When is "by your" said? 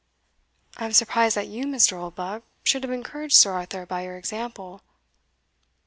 3.85-4.17